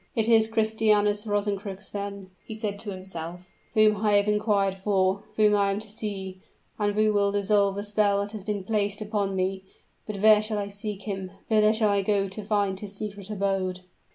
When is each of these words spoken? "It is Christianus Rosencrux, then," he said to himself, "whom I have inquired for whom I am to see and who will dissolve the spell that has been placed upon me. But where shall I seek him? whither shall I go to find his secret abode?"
"It 0.15 0.27
is 0.27 0.47
Christianus 0.47 1.27
Rosencrux, 1.27 1.89
then," 1.91 2.31
he 2.47 2.55
said 2.55 2.79
to 2.79 2.89
himself, 2.89 3.41
"whom 3.75 3.97
I 3.97 4.13
have 4.13 4.27
inquired 4.27 4.73
for 4.73 5.21
whom 5.35 5.55
I 5.55 5.69
am 5.69 5.77
to 5.77 5.91
see 5.91 6.39
and 6.79 6.95
who 6.95 7.13
will 7.13 7.31
dissolve 7.31 7.75
the 7.75 7.83
spell 7.83 8.19
that 8.23 8.31
has 8.31 8.43
been 8.43 8.63
placed 8.63 8.99
upon 8.99 9.35
me. 9.35 9.63
But 10.07 10.17
where 10.17 10.41
shall 10.41 10.57
I 10.57 10.69
seek 10.69 11.03
him? 11.03 11.29
whither 11.49 11.71
shall 11.71 11.89
I 11.89 12.01
go 12.01 12.27
to 12.27 12.43
find 12.43 12.79
his 12.79 12.95
secret 12.95 13.29
abode?" 13.29 13.81